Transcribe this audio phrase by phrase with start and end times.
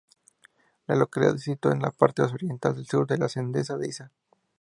[0.87, 4.11] La localidad se sitúa en la parte oriental sur de la Cendea de Iza.